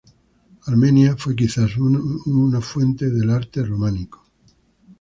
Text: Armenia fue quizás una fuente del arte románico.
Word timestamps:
Armenia 0.65 1.15
fue 1.15 1.35
quizás 1.35 1.77
una 1.77 2.59
fuente 2.59 3.07
del 3.11 3.29
arte 3.29 3.63
románico. 3.63 4.25